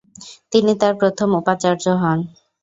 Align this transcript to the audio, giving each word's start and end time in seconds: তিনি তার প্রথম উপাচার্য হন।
তিনি 0.51 0.71
তার 0.81 0.93
প্রথম 1.01 1.29
উপাচার্য 1.39 1.85
হন। 2.01 2.19